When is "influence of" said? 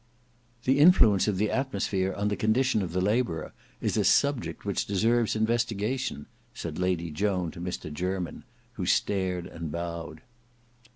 0.79-1.37